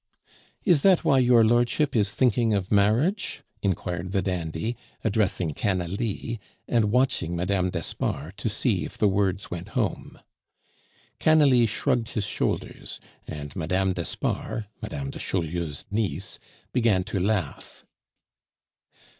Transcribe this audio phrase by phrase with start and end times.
[0.63, 6.85] "Is that why your lordship is thinking of marriage?" inquired the dandy, addressing Canalis, and
[6.85, 7.69] watching Mme.
[7.69, 10.19] d'Espard to see if the words went home.
[11.19, 13.91] Canalis shrugged his shoulders, and Mme.
[13.93, 15.09] d'Espard, Mme.
[15.11, 16.39] de Chaulieu's niece,
[16.73, 17.85] began to laugh.